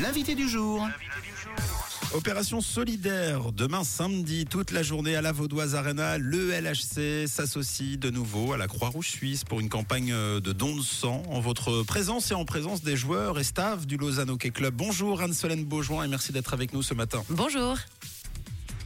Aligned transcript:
L'invité 0.00 0.34
du 0.34 0.48
jour. 0.48 0.86
Opération 2.14 2.60
solidaire, 2.60 3.52
demain 3.52 3.84
samedi, 3.84 4.46
toute 4.46 4.70
la 4.70 4.82
journée 4.82 5.14
à 5.14 5.22
la 5.22 5.30
Vaudoise 5.30 5.74
Arena, 5.74 6.18
le 6.18 6.50
LHC 6.52 7.28
s'associe 7.28 7.98
de 7.98 8.10
nouveau 8.10 8.52
à 8.52 8.56
la 8.56 8.66
Croix-Rouge 8.66 9.08
Suisse 9.08 9.44
pour 9.44 9.60
une 9.60 9.68
campagne 9.68 10.12
de 10.12 10.52
dons 10.52 10.74
de 10.74 10.82
sang 10.82 11.22
en 11.28 11.40
votre 11.40 11.82
présence 11.82 12.30
et 12.30 12.34
en 12.34 12.44
présence 12.44 12.82
des 12.82 12.96
joueurs 12.96 13.38
et 13.38 13.44
staff 13.44 13.86
du 13.86 13.96
Lausanne 13.96 14.30
Hockey 14.30 14.50
Club. 14.50 14.74
Bonjour 14.74 15.20
Anne-Solène 15.20 15.64
Beaujoin 15.64 16.04
et 16.04 16.08
merci 16.08 16.32
d'être 16.32 16.54
avec 16.54 16.72
nous 16.72 16.82
ce 16.82 16.94
matin. 16.94 17.22
Bonjour. 17.28 17.76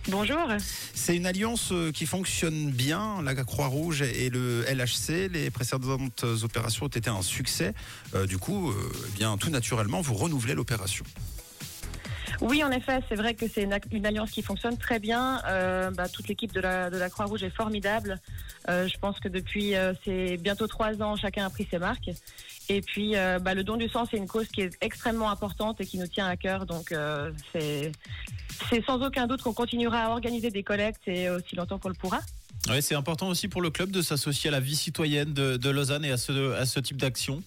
Bonjour. 0.09 0.49
C'est 0.59 1.17
une 1.17 1.25
alliance 1.25 1.73
euh, 1.73 1.91
qui 1.91 2.05
fonctionne 2.05 2.71
bien, 2.71 3.23
la 3.23 3.35
Croix-Rouge 3.35 4.03
et 4.03 4.29
le 4.29 4.63
LHC. 4.69 5.31
Les 5.33 5.51
précédentes 5.51 6.25
opérations 6.43 6.85
ont 6.85 6.89
été 6.89 7.09
un 7.09 7.23
succès. 7.23 7.73
Euh, 8.15 8.27
du 8.27 8.37
coup, 8.37 8.71
euh, 8.71 8.75
eh 9.09 9.19
bien, 9.19 9.37
tout 9.39 9.49
naturellement, 9.49 10.03
vous 10.03 10.13
renouvelez 10.13 10.55
l'opération. 10.55 11.07
Oui, 12.43 12.63
en 12.63 12.71
effet, 12.71 13.01
c'est 13.09 13.15
vrai 13.15 13.33
que 13.35 13.47
c'est 13.49 13.63
une, 13.63 13.79
une 13.93 14.05
alliance 14.05 14.31
qui 14.31 14.43
fonctionne 14.43 14.77
très 14.77 14.99
bien. 14.99 15.41
Euh, 15.47 15.91
bah, 15.91 16.09
toute 16.09 16.29
l'équipe 16.29 16.53
de 16.53 16.61
la, 16.61 16.91
de 16.91 16.99
la 16.99 17.09
Croix-Rouge 17.09 17.43
est 17.43 17.55
formidable. 17.55 18.21
Je 18.69 18.99
pense 18.99 19.21
que 19.21 19.29
depuis 19.29 19.75
c'est 20.05 20.39
bientôt 20.39 20.67
trois 20.67 21.01
ans, 21.03 21.17
chacun 21.17 21.45
a 21.45 21.51
pris 21.51 21.67
ses 21.71 21.79
marques. 21.79 22.11
Et 22.69 22.81
puis, 22.81 23.17
euh, 23.17 23.39
bah, 23.39 23.55
le 23.55 23.65
don 23.65 23.77
du 23.77 23.89
sang, 23.89 24.07
c'est 24.11 24.17
une 24.17 24.27
cause 24.27 24.49
qui 24.49 24.63
est 24.63 24.77
extrêmement 24.81 25.31
importante 25.31 25.81
et 25.81 25.87
qui 25.87 25.99
nous 25.99 26.07
tient 26.07 26.27
à 26.27 26.37
cœur. 26.37 26.67
Donc, 26.67 26.93
euh, 26.93 27.31
c'est 27.53 27.93
sans 28.87 29.05
aucun 29.05 29.27
doute 29.27 29.43
qu'on 29.43 29.53
continuera 29.53 30.05
à 30.05 30.11
organiser 30.11 30.51
des 30.51 30.63
collectes 30.63 31.07
et 31.07 31.29
aussi 31.29 31.57
longtemps 31.57 31.79
qu'on 31.79 31.89
le 31.89 31.95
pourra. 31.95 32.21
Ouais, 32.69 32.81
c'est 32.81 32.95
important 32.95 33.29
aussi 33.29 33.49
pour 33.49 33.61
le 33.61 33.71
club 33.71 33.91
de 33.91 34.01
s'associer 34.01 34.49
à 34.49 34.53
la 34.53 34.61
vie 34.61 34.77
citoyenne 34.77 35.35
de, 35.35 35.71
Lausanne 35.71 36.05
et 36.05 36.13
à 36.13 36.17
ce 36.17 36.81
type 36.81 36.97
d'action. 36.97 37.43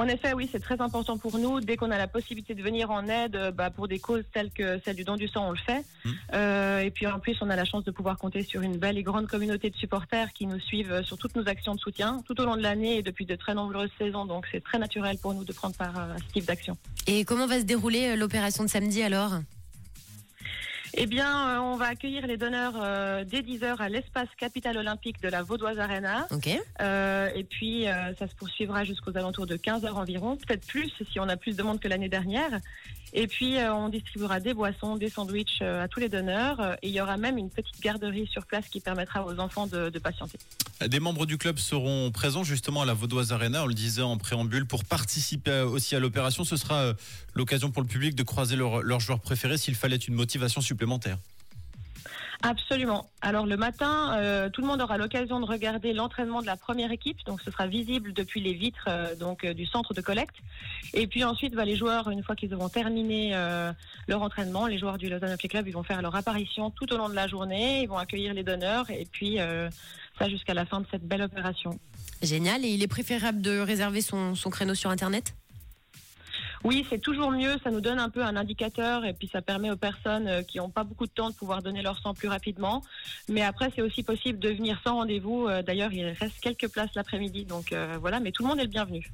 En 0.00 0.08
effet, 0.08 0.32
oui, 0.32 0.48
c'est 0.50 0.60
très 0.60 0.80
important 0.80 1.18
pour 1.18 1.38
nous. 1.38 1.60
Dès 1.60 1.76
qu'on 1.76 1.90
a 1.90 1.98
la 1.98 2.08
possibilité 2.08 2.54
de 2.54 2.62
venir 2.62 2.90
en 2.90 3.06
aide 3.06 3.36
euh, 3.36 3.50
bah, 3.50 3.68
pour 3.68 3.86
des 3.86 3.98
causes 3.98 4.24
telles 4.32 4.50
que 4.50 4.80
celle 4.82 4.96
du 4.96 5.04
don 5.04 5.16
du 5.16 5.28
sang, 5.28 5.48
on 5.48 5.50
le 5.50 5.58
fait. 5.58 5.84
Mmh. 6.06 6.10
Euh, 6.32 6.80
et 6.80 6.90
puis 6.90 7.06
en 7.06 7.20
plus, 7.20 7.36
on 7.42 7.50
a 7.50 7.54
la 7.54 7.66
chance 7.66 7.84
de 7.84 7.90
pouvoir 7.90 8.16
compter 8.16 8.42
sur 8.42 8.62
une 8.62 8.78
belle 8.78 8.96
et 8.96 9.02
grande 9.02 9.26
communauté 9.26 9.68
de 9.68 9.76
supporters 9.76 10.32
qui 10.32 10.46
nous 10.46 10.58
suivent 10.58 10.90
euh, 10.90 11.02
sur 11.02 11.18
toutes 11.18 11.36
nos 11.36 11.46
actions 11.46 11.74
de 11.74 11.80
soutien 11.80 12.22
tout 12.26 12.40
au 12.40 12.46
long 12.46 12.56
de 12.56 12.62
l'année 12.62 12.96
et 12.96 13.02
depuis 13.02 13.26
de 13.26 13.36
très 13.36 13.52
nombreuses 13.52 13.90
saisons. 13.98 14.24
Donc 14.24 14.46
c'est 14.50 14.64
très 14.64 14.78
naturel 14.78 15.18
pour 15.18 15.34
nous 15.34 15.44
de 15.44 15.52
prendre 15.52 15.76
part 15.76 15.98
à 15.98 16.16
ce 16.16 16.32
type 16.32 16.46
d'action. 16.46 16.78
Et 17.06 17.26
comment 17.26 17.46
va 17.46 17.60
se 17.60 17.64
dérouler 17.64 18.16
l'opération 18.16 18.64
de 18.64 18.70
samedi 18.70 19.02
alors? 19.02 19.32
Eh 21.02 21.06
bien, 21.06 21.48
euh, 21.48 21.60
on 21.60 21.76
va 21.76 21.86
accueillir 21.86 22.26
les 22.26 22.36
donneurs 22.36 22.74
euh, 22.76 23.24
dès 23.24 23.40
10h 23.40 23.78
à 23.78 23.88
l'espace 23.88 24.28
Capital 24.36 24.76
Olympique 24.76 25.18
de 25.22 25.30
la 25.30 25.42
Vaudoise 25.42 25.78
Arena. 25.78 26.26
Ok. 26.30 26.50
Euh, 26.82 27.30
et 27.34 27.42
puis, 27.42 27.86
ça 28.18 28.28
se 28.28 28.34
poursuivra 28.34 28.84
jusqu'aux 28.84 29.16
alentours 29.16 29.46
de 29.46 29.56
15 29.56 29.86
heures 29.86 29.96
environ, 29.96 30.36
peut-être 30.36 30.66
plus 30.66 30.92
si 31.10 31.18
on 31.18 31.26
a 31.30 31.38
plus 31.38 31.56
de 31.56 31.62
monde 31.62 31.80
que 31.80 31.88
l'année 31.88 32.10
dernière. 32.10 32.60
Et 33.12 33.26
puis, 33.26 33.56
euh, 33.56 33.74
on 33.74 33.88
distribuera 33.88 34.38
des 34.40 34.54
boissons, 34.54 34.96
des 34.96 35.10
sandwichs 35.10 35.58
euh, 35.62 35.82
à 35.82 35.88
tous 35.88 36.00
les 36.00 36.08
donneurs. 36.08 36.60
Euh, 36.60 36.74
et 36.82 36.88
il 36.88 36.94
y 36.94 37.00
aura 37.00 37.16
même 37.16 37.38
une 37.38 37.50
petite 37.50 37.80
garderie 37.80 38.28
sur 38.30 38.46
place 38.46 38.68
qui 38.68 38.80
permettra 38.80 39.26
aux 39.26 39.38
enfants 39.40 39.66
de, 39.66 39.90
patienter. 39.98 40.38
Des 40.86 41.00
membres 41.00 41.26
du 41.26 41.36
club 41.36 41.58
seront 41.58 42.10
présents 42.10 42.44
justement 42.44 42.82
à 42.82 42.86
la 42.86 42.94
Vaudoise 42.94 43.32
Arena, 43.32 43.64
on 43.64 43.66
le 43.66 43.74
disait 43.74 44.02
en 44.02 44.16
préambule, 44.16 44.64
pour 44.64 44.84
participer 44.84 45.60
aussi 45.60 45.94
à 45.94 46.00
l'opération. 46.00 46.44
Ce 46.44 46.56
sera 46.56 46.94
l'occasion 47.34 47.70
pour 47.70 47.82
le 47.82 47.88
public 47.88 48.14
de 48.14 48.22
croiser 48.22 48.56
leur, 48.56 48.82
leur 48.82 49.00
joueur 49.00 49.20
préféré 49.20 49.58
s'il 49.58 49.74
fallait 49.74 49.96
une 49.96 50.14
motivation 50.14 50.60
supplémentaire. 50.60 51.18
Absolument. 52.42 53.06
Alors 53.20 53.44
le 53.44 53.56
matin, 53.58 54.14
euh, 54.16 54.48
tout 54.48 54.62
le 54.62 54.66
monde 54.66 54.80
aura 54.80 54.96
l'occasion 54.96 55.40
de 55.40 55.44
regarder 55.44 55.92
l'entraînement 55.92 56.40
de 56.40 56.46
la 56.46 56.56
première 56.56 56.90
équipe, 56.90 57.18
donc 57.26 57.42
ce 57.42 57.50
sera 57.50 57.66
visible 57.66 58.14
depuis 58.14 58.40
les 58.40 58.54
vitres 58.54 58.86
euh, 58.88 59.14
donc 59.14 59.44
euh, 59.44 59.52
du 59.52 59.66
centre 59.66 59.92
de 59.92 60.00
collecte. 60.00 60.36
Et 60.94 61.06
puis 61.06 61.22
ensuite, 61.22 61.54
bah, 61.54 61.66
les 61.66 61.76
joueurs, 61.76 62.08
une 62.08 62.22
fois 62.22 62.36
qu'ils 62.36 62.54
auront 62.54 62.70
terminé 62.70 63.34
leur 64.08 64.22
entraînement, 64.22 64.66
les 64.66 64.78
joueurs 64.78 64.98
du 64.98 65.08
Lausanne 65.08 65.32
Hockey 65.32 65.48
Club, 65.48 65.68
ils 65.68 65.72
vont 65.72 65.82
faire 65.82 66.02
leur 66.02 66.14
apparition 66.16 66.70
tout 66.70 66.92
au 66.92 66.96
long 66.96 67.08
de 67.08 67.14
la 67.14 67.28
journée, 67.28 67.82
ils 67.82 67.88
vont 67.88 67.98
accueillir 67.98 68.34
les 68.34 68.42
donneurs 68.42 68.90
et 68.90 69.06
puis 69.10 69.38
ça 70.18 70.28
jusqu'à 70.28 70.54
la 70.54 70.64
fin 70.64 70.80
de 70.80 70.86
cette 70.90 71.06
belle 71.06 71.22
opération. 71.22 71.78
Génial. 72.22 72.64
Et 72.64 72.68
il 72.68 72.82
est 72.82 72.88
préférable 72.88 73.40
de 73.40 73.58
réserver 73.58 74.00
son 74.00 74.34
créneau 74.50 74.74
sur 74.74 74.90
Internet? 74.90 75.34
Oui, 76.62 76.86
c'est 76.90 76.98
toujours 77.00 77.30
mieux. 77.30 77.56
Ça 77.64 77.70
nous 77.70 77.80
donne 77.80 77.98
un 77.98 78.10
peu 78.10 78.22
un 78.22 78.36
indicateur 78.36 79.04
et 79.06 79.14
puis 79.14 79.30
ça 79.32 79.40
permet 79.40 79.70
aux 79.70 79.76
personnes 79.76 80.28
euh, 80.28 80.42
qui 80.42 80.58
n'ont 80.58 80.68
pas 80.68 80.84
beaucoup 80.84 81.06
de 81.06 81.10
temps 81.10 81.30
de 81.30 81.34
pouvoir 81.34 81.62
donner 81.62 81.80
leur 81.80 81.98
sang 82.02 82.12
plus 82.12 82.28
rapidement. 82.28 82.82
Mais 83.30 83.42
après, 83.42 83.70
c'est 83.74 83.80
aussi 83.80 84.02
possible 84.02 84.38
de 84.38 84.50
venir 84.50 84.78
sans 84.84 84.96
rendez-vous. 84.96 85.46
Euh, 85.48 85.62
D'ailleurs, 85.62 85.92
il 85.92 86.04
reste 86.04 86.34
quelques 86.42 86.68
places 86.68 86.90
l'après-midi, 86.94 87.44
donc 87.46 87.72
euh, 87.72 87.96
voilà. 88.00 88.20
Mais 88.20 88.30
tout 88.30 88.42
le 88.42 88.48
monde 88.48 88.58
est 88.58 88.64
le 88.64 88.68
bienvenu. 88.68 89.10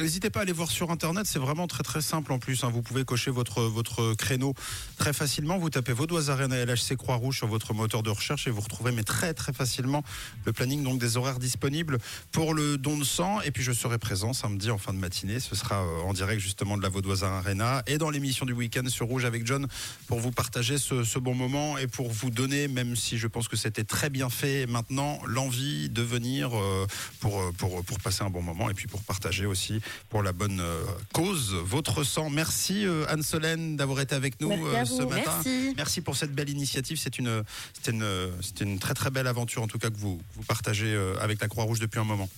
N'hésitez 0.00 0.30
pas 0.30 0.40
à 0.40 0.42
aller 0.42 0.52
voir 0.52 0.70
sur 0.70 0.90
internet, 0.90 1.26
c'est 1.26 1.38
vraiment 1.38 1.66
très 1.66 1.82
très 1.82 2.00
simple 2.00 2.32
en 2.32 2.38
plus. 2.38 2.64
hein. 2.64 2.70
Vous 2.72 2.80
pouvez 2.82 3.04
cocher 3.04 3.30
votre, 3.30 3.60
votre 3.62 4.14
créneau 4.14 4.54
très 4.96 5.12
facilement. 5.12 5.58
Vous 5.58 5.68
tapez 5.68 5.92
Vaudoise 5.92 6.30
Arena 6.30 6.56
LHC 6.64 6.96
Croix-Rouge 6.96 7.36
sur 7.36 7.48
votre 7.48 7.74
moteur 7.74 8.02
de 8.02 8.10
recherche 8.10 8.46
et 8.46 8.50
vous 8.50 8.60
retrouvez 8.62 8.92
mais 8.92 9.02
très 9.02 9.34
très 9.34 9.52
facilement 9.52 10.02
le 10.46 10.52
planning 10.54 10.82
donc 10.84 10.98
des 10.98 11.16
horaires 11.18 11.38
disponibles 11.38 11.98
pour 12.32 12.54
le 12.54 12.78
don 12.78 12.96
de 12.96 13.04
sang. 13.04 13.42
Et 13.42 13.50
puis 13.50 13.62
je 13.62 13.72
serai 13.72 13.98
présent 13.98 14.32
samedi 14.32 14.70
en 14.70 14.78
fin 14.78 14.94
de 14.94 14.98
matinée. 14.98 15.38
Ce 15.38 15.54
sera 15.54 15.82
en 16.04 16.14
direct 16.14 16.40
justement 16.40 16.77
de 16.78 16.82
la 16.82 16.88
Vaudoise 16.88 17.24
Arena 17.24 17.82
et 17.86 17.98
dans 17.98 18.10
l'émission 18.10 18.46
du 18.46 18.52
week-end 18.52 18.88
sur 18.88 19.06
Rouge 19.06 19.24
avec 19.24 19.46
John 19.46 19.66
pour 20.06 20.20
vous 20.20 20.30
partager 20.30 20.78
ce, 20.78 21.04
ce 21.04 21.18
bon 21.18 21.34
moment 21.34 21.76
et 21.78 21.86
pour 21.86 22.10
vous 22.10 22.30
donner, 22.30 22.68
même 22.68 22.96
si 22.96 23.18
je 23.18 23.26
pense 23.26 23.48
que 23.48 23.56
c'était 23.56 23.84
très 23.84 24.10
bien 24.10 24.30
fait 24.30 24.66
maintenant, 24.66 25.18
l'envie 25.26 25.88
de 25.90 26.02
venir 26.02 26.56
euh, 26.56 26.86
pour, 27.20 27.40
euh, 27.40 27.52
pour, 27.56 27.84
pour 27.84 28.00
passer 28.00 28.22
un 28.22 28.30
bon 28.30 28.42
moment 28.42 28.70
et 28.70 28.74
puis 28.74 28.86
pour 28.86 29.02
partager 29.02 29.46
aussi 29.46 29.80
pour 30.08 30.22
la 30.22 30.32
bonne 30.32 30.60
euh, 30.60 30.82
cause 31.12 31.54
votre 31.54 32.04
sang. 32.04 32.30
Merci 32.30 32.86
euh, 32.86 33.04
Anne-Solène 33.08 33.76
d'avoir 33.76 34.00
été 34.00 34.14
avec 34.14 34.40
nous 34.40 34.48
Merci 34.48 34.94
euh, 34.94 34.96
ce 34.98 35.02
matin. 35.02 35.32
Merci. 35.34 35.74
Merci 35.76 36.00
pour 36.00 36.16
cette 36.16 36.34
belle 36.34 36.48
initiative. 36.48 36.98
C'est 36.98 37.18
une, 37.18 37.42
c'était 37.74 37.92
une, 37.92 38.30
une 38.60 38.78
très 38.78 38.94
très 38.94 39.10
belle 39.10 39.26
aventure 39.26 39.62
en 39.62 39.66
tout 39.68 39.78
cas 39.78 39.90
que 39.90 39.98
vous, 39.98 40.20
vous 40.36 40.42
partagez 40.44 40.94
euh, 40.94 41.14
avec 41.20 41.40
la 41.40 41.48
Croix-Rouge 41.48 41.80
depuis 41.80 42.00
un 42.00 42.04
moment. 42.04 42.28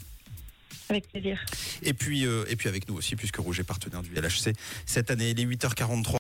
Avec 0.91 1.09
plaisir. 1.09 1.39
Et 1.83 1.95
puis, 1.95 2.27
euh, 2.27 2.45
et 2.49 2.57
puis 2.57 2.69
avec 2.69 2.89
nous 2.89 2.97
aussi 2.97 3.15
puisque 3.15 3.37
Rouge 3.37 3.61
est 3.61 3.65
partenaire 3.65 4.03
du 4.03 4.13
LHC 4.13 4.53
cette 4.87 5.11
année. 5.11 5.31
Il 5.31 5.41
est 5.41 5.45
8h43. 5.47 6.09